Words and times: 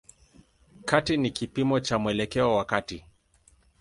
Kati 0.85 1.17
ni 1.17 1.29
kipimo 1.31 1.79
cha 1.79 1.99
mwelekeo 1.99 2.55
wa 2.55 2.65
kati. 2.65 3.05